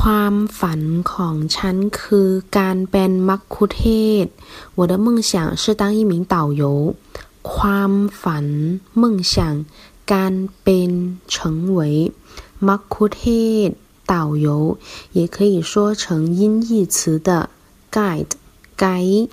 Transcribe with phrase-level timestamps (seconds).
[0.00, 0.80] ความฝัน
[1.12, 3.84] ของฉันคือการเป็นมักคุเท
[4.24, 4.26] ศ
[4.78, 6.64] 我的梦想是当一名导游
[7.52, 8.46] ความฝัน
[9.02, 9.34] 梦想
[10.12, 10.90] การเป็น
[11.34, 11.34] 成
[11.76, 11.80] 为
[12.68, 13.24] มักคุเท
[13.66, 13.68] ศ
[14.12, 14.14] 导
[14.46, 14.48] 游
[15.18, 15.72] 也可以说
[16.02, 16.04] 成
[16.40, 17.28] 音译词的
[17.96, 18.32] guide
[18.80, 19.28] ไกด์